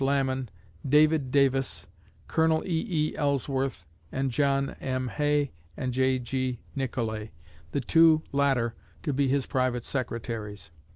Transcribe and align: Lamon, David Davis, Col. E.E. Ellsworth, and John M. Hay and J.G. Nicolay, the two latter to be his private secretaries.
Lamon, 0.03 0.49
David 0.83 1.29
Davis, 1.29 1.85
Col. 2.27 2.63
E.E. 2.65 3.15
Ellsworth, 3.15 3.85
and 4.11 4.31
John 4.31 4.71
M. 4.79 5.09
Hay 5.09 5.51
and 5.77 5.93
J.G. 5.93 6.57
Nicolay, 6.75 7.29
the 7.71 7.81
two 7.81 8.23
latter 8.31 8.73
to 9.03 9.13
be 9.13 9.27
his 9.27 9.45
private 9.45 9.83
secretaries. 9.83 10.71